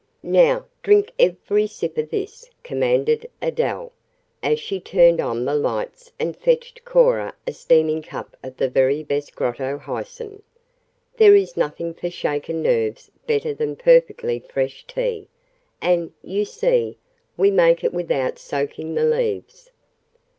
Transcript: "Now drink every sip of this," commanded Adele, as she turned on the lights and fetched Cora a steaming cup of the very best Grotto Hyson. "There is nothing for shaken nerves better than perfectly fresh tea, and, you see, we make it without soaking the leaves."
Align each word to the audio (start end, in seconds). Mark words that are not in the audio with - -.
"Now 0.23 0.65
drink 0.81 1.11
every 1.19 1.67
sip 1.67 1.95
of 1.95 2.09
this," 2.09 2.49
commanded 2.63 3.29
Adele, 3.39 3.91
as 4.41 4.59
she 4.59 4.79
turned 4.79 5.21
on 5.21 5.45
the 5.45 5.53
lights 5.53 6.11
and 6.19 6.35
fetched 6.35 6.83
Cora 6.83 7.35
a 7.45 7.53
steaming 7.53 8.01
cup 8.01 8.35
of 8.41 8.57
the 8.57 8.67
very 8.67 9.03
best 9.03 9.35
Grotto 9.35 9.77
Hyson. 9.77 10.41
"There 11.17 11.35
is 11.35 11.55
nothing 11.55 11.93
for 11.93 12.09
shaken 12.09 12.63
nerves 12.63 13.11
better 13.27 13.53
than 13.53 13.75
perfectly 13.75 14.39
fresh 14.39 14.85
tea, 14.87 15.27
and, 15.83 16.13
you 16.23 16.45
see, 16.45 16.97
we 17.37 17.51
make 17.51 17.83
it 17.83 17.93
without 17.93 18.39
soaking 18.39 18.95
the 18.95 19.05
leaves." 19.05 19.69